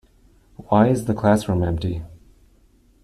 [0.69, 2.03] Why is the classroom empty?